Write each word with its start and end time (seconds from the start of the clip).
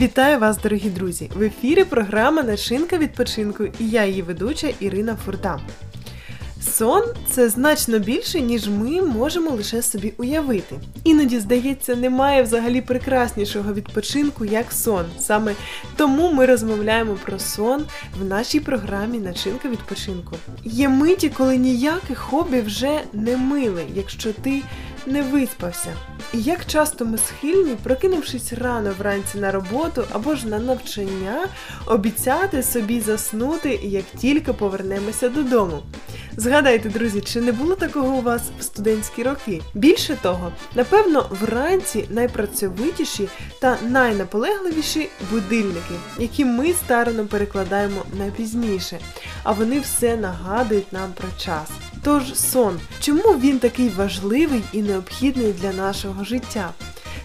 Вітаю 0.00 0.38
вас, 0.38 0.58
дорогі 0.62 0.90
друзі! 0.90 1.30
В 1.34 1.42
ефірі 1.42 1.84
програма 1.84 2.42
Начинка 2.42 2.98
відпочинку 2.98 3.64
і 3.64 3.88
я 3.88 4.06
її 4.06 4.22
ведуча 4.22 4.70
Ірина 4.80 5.16
Фурта. 5.24 5.60
Сон 6.60 7.02
це 7.30 7.48
значно 7.48 7.98
більше, 7.98 8.40
ніж 8.40 8.68
ми 8.68 9.02
можемо 9.02 9.50
лише 9.50 9.82
собі 9.82 10.12
уявити. 10.18 10.76
Іноді, 11.04 11.38
здається, 11.40 11.96
немає 11.96 12.42
взагалі 12.42 12.80
прекраснішого 12.80 13.74
відпочинку, 13.74 14.44
як 14.44 14.72
сон. 14.72 15.04
Саме 15.18 15.54
тому 15.96 16.32
ми 16.32 16.46
розмовляємо 16.46 17.16
про 17.24 17.38
сон 17.38 17.84
в 18.20 18.24
нашій 18.24 18.60
програмі 18.60 19.18
Начинка 19.18 19.68
відпочинку. 19.68 20.36
Є 20.64 20.88
миті, 20.88 21.28
коли 21.28 21.56
ніяке 21.56 22.14
хобі 22.14 22.60
вже 22.60 23.00
не 23.12 23.36
миле, 23.36 23.82
якщо 23.94 24.32
ти 24.32 24.62
не 25.06 25.22
виспався. 25.22 25.94
І 26.32 26.42
як 26.42 26.66
часто 26.66 27.04
ми 27.04 27.18
схильні, 27.18 27.76
прокинувшись 27.82 28.52
рано 28.52 28.94
вранці 28.98 29.38
на 29.38 29.52
роботу 29.52 30.04
або 30.12 30.34
ж 30.34 30.46
на 30.48 30.58
навчання, 30.58 31.46
обіцяти 31.86 32.62
собі 32.62 33.00
заснути, 33.00 33.80
як 33.82 34.04
тільки 34.18 34.52
повернемося 34.52 35.28
додому. 35.28 35.82
Згадайте, 36.36 36.88
друзі, 36.88 37.20
чи 37.20 37.40
не 37.40 37.52
було 37.52 37.74
такого 37.74 38.16
у 38.16 38.22
вас 38.22 38.42
в 38.58 38.62
студентські 38.62 39.22
роки? 39.22 39.62
Більше 39.74 40.16
того, 40.22 40.52
напевно, 40.74 41.26
вранці 41.30 42.06
найпрацьовитіші 42.10 43.28
та 43.60 43.78
найнаполегливіші 43.88 45.08
будильники, 45.30 45.94
які 46.18 46.44
ми 46.44 46.72
старано 46.72 47.26
перекладаємо 47.26 48.02
на 48.18 48.30
пізніше, 48.30 48.98
а 49.42 49.52
вони 49.52 49.80
все 49.80 50.16
нагадують 50.16 50.92
нам 50.92 51.12
про 51.12 51.28
час. 51.38 51.68
Тож 52.08 52.34
сон, 52.34 52.80
чому 53.00 53.22
він 53.22 53.58
такий 53.58 53.88
важливий 53.88 54.62
і 54.72 54.82
необхідний 54.82 55.52
для 55.52 55.72
нашого 55.72 56.24
життя? 56.24 56.70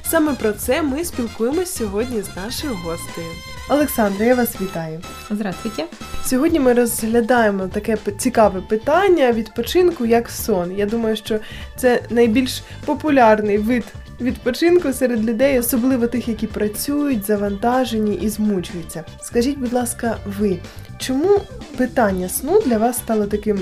Саме 0.06 0.34
про 0.34 0.52
це 0.52 0.82
ми 0.82 1.06
спілкуємось 1.06 1.76
сьогодні 1.76 2.22
з 2.22 2.36
нашою 2.36 2.74
гостею. 2.76 3.28
Олександра, 3.70 4.26
я 4.26 4.36
вас 4.36 4.62
вітаю. 4.62 5.02
Здравствуйте. 5.32 5.86
Сьогодні 6.26 6.60
ми 6.60 6.74
розглядаємо 6.74 7.68
таке 7.68 7.98
цікаве 8.18 8.62
питання 8.62 9.32
відпочинку 9.32 10.06
як 10.06 10.30
сон. 10.30 10.78
Я 10.78 10.86
думаю, 10.86 11.16
що 11.16 11.40
це 11.76 12.04
найбільш 12.10 12.64
популярний 12.86 13.58
вид 13.58 13.86
відпочинку 14.21 14.93
серед 14.93 15.25
людей, 15.25 15.59
особливо 15.59 16.07
тих, 16.07 16.29
які 16.29 16.47
працюють, 16.47 17.27
завантажені 17.27 18.15
і 18.15 18.29
змучуються. 18.29 19.05
Скажіть, 19.23 19.59
будь 19.59 19.73
ласка, 19.73 20.19
ви 20.39 20.59
чому 20.99 21.41
питання 21.77 22.29
сну 22.29 22.61
для 22.67 22.79
вас 22.79 22.97
стало 22.97 23.27
таким 23.27 23.61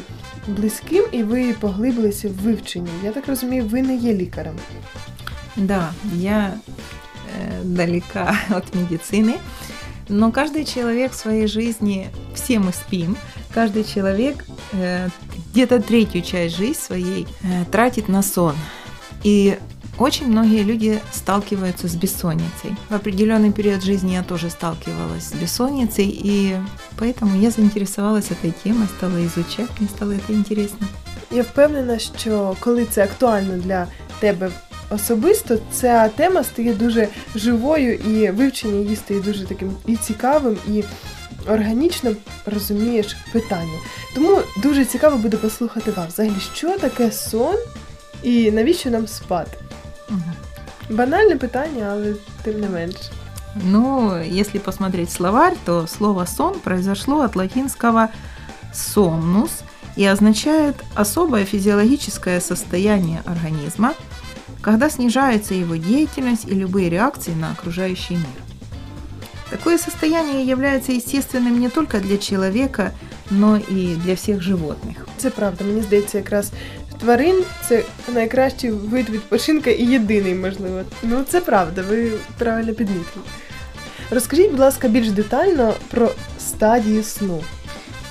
близьким 0.48 1.04
і 1.12 1.22
ви 1.22 1.54
поглибилися 1.60 2.28
в 2.28 2.32
вивченні? 2.32 2.88
Я 3.04 3.12
так 3.12 3.28
розумію, 3.28 3.64
ви 3.64 3.82
не 3.82 3.96
є 3.96 4.14
лікарем. 4.14 4.54
Да, 5.56 5.92
я 6.14 6.58
э, 7.38 7.62
далека 7.64 8.36
от 8.50 8.74
медицины, 8.74 9.38
но 10.08 10.30
каждый 10.30 10.64
человек 10.64 11.12
в 11.12 11.16
своей 11.16 11.46
жизни, 11.46 12.08
все 12.34 12.58
мы 12.58 12.72
спим, 12.72 13.16
каждый 13.54 13.84
человек 13.84 14.44
э, 14.72 15.08
где-то 15.50 15.80
третью 15.80 16.22
часть 16.22 16.56
жизни 16.56 16.74
своей 16.74 17.26
э, 17.42 17.64
тратит 17.70 18.08
на 18.08 18.22
сон. 18.22 18.54
И 19.24 19.58
очень 20.00 20.26
многие 20.26 20.62
люди 20.62 21.00
сталкиваются 21.12 21.88
с 21.88 21.94
бессонницей. 21.94 22.76
В 22.90 22.94
определенный 22.94 23.52
период 23.52 23.82
жизни 23.82 24.12
я 24.12 24.22
тоже 24.22 24.50
сталкивалась 24.50 25.28
с 25.28 25.32
бессонницей, 25.32 26.06
и 26.08 26.56
поэтому 26.98 27.40
я 27.40 27.50
заинтересовалась 27.50 28.30
этой 28.30 28.52
темой, 28.64 28.88
стала 28.98 29.24
изучать, 29.24 29.70
мне 29.78 29.88
стало 29.88 30.12
это 30.12 30.32
интересно. 30.32 30.86
Я 31.30 31.42
впевнена, 31.42 31.98
що 31.98 32.56
коли 32.60 32.84
це 32.84 33.04
актуально 33.04 33.56
для 33.56 33.86
тебе 34.20 34.50
особисто, 34.90 35.58
ця 35.72 36.08
тема 36.08 36.44
стає 36.44 36.74
дуже 36.74 37.08
живою, 37.34 37.94
і 37.94 38.30
вивчення 38.30 38.80
її 38.80 38.96
стає 38.96 39.20
дуже 39.20 39.46
таким 39.46 39.72
і 39.86 39.96
цікавим, 39.96 40.56
і 40.68 40.84
органічно 41.48 42.10
розумієш 42.46 43.16
питання. 43.32 43.78
Тому 44.14 44.38
дуже 44.62 44.84
цікаво 44.84 45.16
буде 45.16 45.36
послухати 45.36 45.90
вас. 45.90 46.12
Взагалі, 46.12 46.34
що 46.54 46.78
таке 46.78 47.12
сон 47.12 47.56
і 48.22 48.50
навіщо 48.50 48.90
нам 48.90 49.06
спати? 49.06 49.58
Банальне 50.90 51.36
питання, 51.36 51.88
але 51.92 52.14
тим 52.44 52.60
не 52.60 52.68
менш. 52.68 52.96
Ну, 53.64 54.12
если 54.22 54.58
посмотреть 54.58 55.10
словарь, 55.10 55.56
то 55.64 55.86
слово 55.86 56.26
«сон» 56.26 56.60
произошло 56.60 57.20
от 57.20 57.36
латинского 57.36 58.08
«somnus» 58.74 59.50
и 59.96 60.04
означает 60.04 60.76
особое 60.94 61.44
физиологическое 61.44 62.40
состояние 62.40 63.22
организма, 63.24 63.94
когда 64.60 64.90
снижается 64.90 65.54
его 65.54 65.76
деятельность 65.76 66.44
и 66.48 66.54
любые 66.54 66.90
реакции 66.90 67.34
на 67.34 67.52
окружающий 67.52 68.16
мир. 68.16 68.26
Такое 69.50 69.78
состояние 69.78 70.44
является 70.44 70.92
естественным 70.92 71.58
не 71.60 71.70
только 71.70 72.00
для 72.00 72.18
человека, 72.18 72.92
но 73.30 73.56
и 73.56 73.96
для 74.04 74.14
всіх 74.14 74.42
животних. 74.42 75.06
Це 75.16 75.30
правда. 75.30 75.64
Мені 75.64 75.82
здається, 75.82 76.18
якраз 76.18 76.52
тварин 77.00 77.44
це 77.68 77.84
найкращий 78.14 78.70
вид 78.70 79.10
відпочинка 79.10 79.70
і 79.70 79.84
єдиний, 79.84 80.34
можливо. 80.34 80.82
Ну, 81.02 81.24
це 81.28 81.40
правда, 81.40 81.82
ви 81.82 82.12
правильно 82.38 82.74
підмітили. 82.74 83.24
Розкажіть, 84.10 84.50
будь 84.50 84.60
ласка, 84.60 84.88
більш 84.88 85.10
детально 85.10 85.74
про 85.90 86.10
стадії 86.38 87.02
сну. 87.02 87.42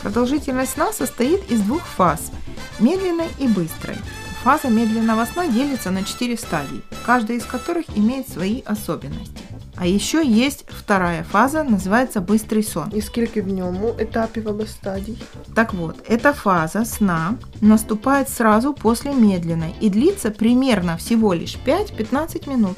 Продолжительность 0.02 0.74
сна 0.74 0.94
состоит 0.94 1.52
из 1.52 1.62
двух 1.62 1.82
фаз – 1.98 2.80
медленной 2.80 3.28
и 3.40 3.48
быстрой. 3.48 3.98
Фаза 4.44 4.68
медленного 4.68 5.26
сна 5.26 5.48
делится 5.48 5.90
на 5.90 6.04
четыре 6.04 6.38
стадии, 6.38 6.82
каждая 7.06 7.38
из 7.38 7.46
которых 7.46 7.86
имеет 7.96 8.30
свои 8.30 8.62
особенности. 8.62 9.42
А 9.76 9.88
еще 9.88 10.24
есть 10.24 10.66
вторая 10.90 11.24
фаза, 11.24 11.64
называется 11.64 12.22
быстрый 12.22 12.64
сон. 12.64 12.92
І 12.96 13.02
скільки 13.02 13.42
в 13.42 13.48
ньому 13.48 13.96
етапів 13.98 14.50
або 14.50 14.66
стадій? 14.66 15.18
Так 15.54 15.74
вот, 15.74 16.12
эта 16.12 16.34
фаза 16.34 16.86
сна 16.86 17.34
наступает 17.62 18.30
сразу 18.30 18.74
после 18.74 19.14
медленной 19.14 19.76
и 19.84 19.90
длится 19.90 20.32
примерно 20.32 20.96
всего 20.98 21.34
лишь 21.36 21.58
5-15 21.68 22.50
минут. 22.50 22.78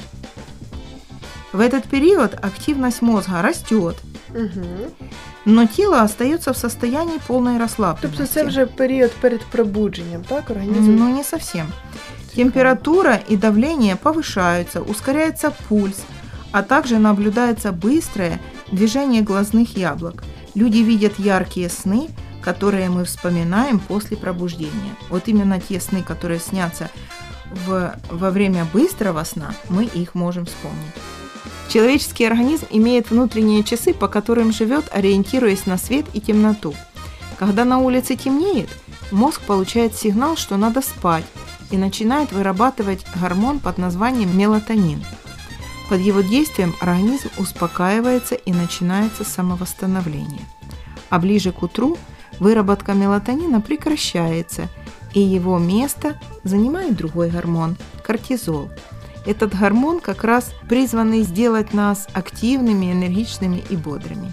В 1.54 1.60
этот 1.60 1.88
период 1.90 2.34
активность 2.34 3.02
мозга 3.02 3.42
растет, 3.42 3.96
Угу. 4.36 4.66
но 5.46 5.66
тело 5.66 6.02
остается 6.02 6.52
в 6.52 6.58
состоянии 6.58 7.20
полной 7.28 7.58
расслабленности. 7.58 8.18
Тобто 8.18 8.34
це 8.34 8.44
вже 8.44 8.66
період 8.66 9.12
перед 9.12 9.42
пробудженням, 9.42 10.22
так? 10.28 10.50
Організм. 10.50 10.96
Ну, 10.96 11.16
не 11.16 11.24
совсем. 11.24 11.68
Температура 12.36 13.20
и 13.32 13.38
давление 13.38 13.96
повышаются, 13.96 14.80
ускоряется 14.82 15.52
пульс, 15.70 16.04
а 16.53 16.63
также 16.63 16.99
наблюдается 16.99 17.73
быстрое 17.73 18.41
движение 18.71 19.23
глазных 19.23 19.77
яблок. 19.77 20.23
Люди 20.55 20.79
видят 20.79 21.19
яркие 21.19 21.69
сны, 21.69 22.09
которые 22.43 22.91
мы 22.91 23.05
вспоминаем 23.05 23.79
после 23.79 24.17
пробуждения. 24.17 24.95
Вот 25.09 25.29
именно 25.29 25.61
те 25.61 25.81
сны, 25.81 26.03
которые 26.03 26.41
снятся 26.41 26.91
в, 27.67 27.95
во 28.11 28.31
время 28.31 28.67
быстрого 28.73 29.25
сна, 29.25 29.55
мы 29.69 29.85
их 29.85 30.15
можем 30.15 30.47
вспомнить. 30.47 30.79
Человеческий 31.69 32.27
организм 32.27 32.67
имеет 32.71 33.11
внутренние 33.11 33.65
часы, 33.65 33.95
по 33.95 34.09
которым 34.09 34.53
живет, 34.53 34.85
ориентируясь 34.93 35.65
на 35.65 35.79
свет 35.79 36.05
и 36.13 36.21
темноту. 36.21 36.75
Когда 37.39 37.65
на 37.65 37.79
улице 37.79 38.15
темнеет, 38.15 38.69
мозг 39.11 39.41
получает 39.43 39.95
сигнал, 39.95 40.37
что 40.37 40.57
надо 40.59 40.83
спать, 40.83 41.25
и 41.71 41.79
начинает 41.79 42.31
вырабатывать 42.33 43.07
гормон 43.19 43.59
под 43.59 43.79
названием 43.79 44.37
мелатонин. 44.37 45.03
Под 45.93 46.01
его 46.01 46.23
действием 46.23 46.75
организм 46.81 47.29
успокаивается 47.37 48.35
и 48.35 48.51
начинается 48.51 49.25
самовосстановление. 49.25 50.41
А 51.11 51.19
ближе 51.19 51.53
к 51.53 51.63
утру 51.63 51.99
выработка 52.41 52.95
мелатонина 52.95 53.61
прекращается, 53.61 54.71
и 55.13 55.21
его 55.21 55.59
место 55.59 56.19
занимает 56.45 56.97
другой 56.97 57.29
гормон– 57.29 57.77
кортизол. 58.03 58.71
Этот 59.27 59.55
гормон 59.55 60.01
как 60.01 60.25
раз 60.25 60.55
призванный 60.67 61.25
сделать 61.25 61.75
нас 61.75 62.09
активными, 62.15 62.91
энергичными 62.91 63.63
и 63.69 63.77
бодрыми. 63.77 64.33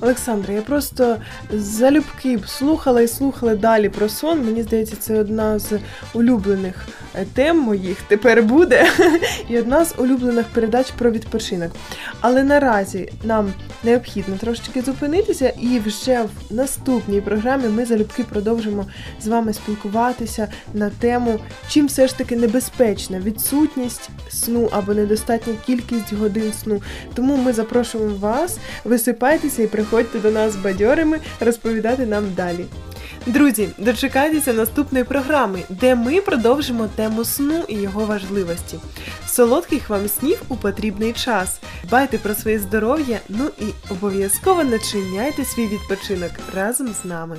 Олександра, 0.00 0.54
я 0.54 0.62
просто 0.62 1.16
залюбки 1.50 2.38
слухала 2.46 3.00
і 3.00 3.08
слухала 3.08 3.54
далі 3.54 3.88
про 3.88 4.08
сон. 4.08 4.44
Мені 4.44 4.62
здається, 4.62 4.96
це 4.96 5.20
одна 5.20 5.58
з 5.58 5.78
улюблених 6.14 6.86
е, 7.14 7.26
тем 7.34 7.58
моїх 7.58 8.02
тепер 8.02 8.42
буде, 8.42 8.86
і 9.48 9.58
одна 9.58 9.84
з 9.84 9.94
улюблених 9.98 10.46
передач 10.46 10.90
про 10.98 11.10
відпочинок. 11.10 11.72
Але 12.20 12.44
наразі 12.44 13.12
нам 13.24 13.52
необхідно 13.84 14.36
трошечки 14.36 14.82
зупинитися, 14.82 15.52
і 15.60 15.78
вже 15.78 16.22
в 16.22 16.54
наступній 16.54 17.20
програмі 17.20 17.68
ми 17.68 17.84
залюбки 17.84 18.24
продовжимо 18.24 18.86
з 19.20 19.26
вами 19.26 19.52
спілкуватися 19.52 20.48
на 20.74 20.90
тему, 20.90 21.40
чим 21.68 21.86
все 21.86 22.08
ж 22.08 22.18
таки 22.18 22.36
небезпечна 22.36 23.20
відсутність 23.20 24.10
сну 24.28 24.68
або 24.72 24.94
недостатня 24.94 25.54
кількість 25.66 26.12
годин 26.12 26.52
сну. 26.62 26.82
Тому 27.14 27.36
ми 27.36 27.52
запрошуємо 27.52 28.14
вас, 28.16 28.58
висипайтеся 28.84 29.62
і 29.62 29.66
приходьте 29.86 30.18
до 30.18 30.30
нас 30.30 30.56
бадьорими 30.56 31.20
розповідати 31.40 32.06
нам 32.06 32.34
далі. 32.34 32.66
Друзі, 33.26 33.68
дочекайтеся 33.78 34.52
наступної 34.52 35.04
програми, 35.04 35.62
де 35.68 35.94
ми 35.94 36.20
продовжимо 36.20 36.88
тему 36.96 37.24
сну 37.24 37.64
і 37.68 37.74
його 37.74 38.04
важливості. 38.04 38.78
Солодких 39.26 39.90
вам 39.90 40.08
снів 40.08 40.42
у 40.48 40.56
потрібний 40.56 41.12
час. 41.12 41.60
Дбайте 41.84 42.18
про 42.18 42.34
своє 42.34 42.58
здоров'я, 42.58 43.20
ну 43.28 43.50
і 43.60 43.92
обов'язково 43.92 44.64
начиняйте 44.64 45.44
свій 45.44 45.66
відпочинок 45.66 46.30
разом 46.54 46.88
з 47.02 47.04
нами. 47.04 47.36